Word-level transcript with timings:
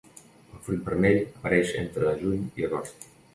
El 0.53 0.61
fruit 0.67 0.87
vermell 0.87 1.19
apareix 1.25 1.75
entre 1.83 2.15
juny 2.23 2.41
i 2.63 2.67
agost. 2.71 3.07